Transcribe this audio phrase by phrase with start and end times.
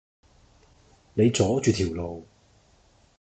[1.13, 2.25] 你阻住條路